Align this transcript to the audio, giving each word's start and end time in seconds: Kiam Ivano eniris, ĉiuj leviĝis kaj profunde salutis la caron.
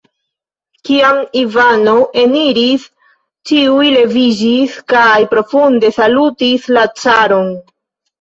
Kiam 0.87 1.17
Ivano 1.41 1.91
eniris, 2.21 2.85
ĉiuj 3.49 3.85
leviĝis 3.97 4.79
kaj 4.95 5.19
profunde 5.35 5.93
salutis 5.99 6.67
la 6.79 6.87
caron. 7.03 7.53